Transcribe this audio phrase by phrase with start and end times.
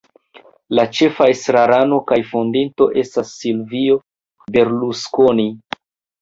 [0.77, 3.99] La ĉefa estrarano kaj fondinto estas Silvio
[4.57, 5.47] Berlusconi.